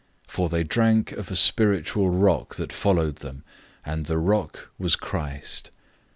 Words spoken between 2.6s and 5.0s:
followed them, and the rock was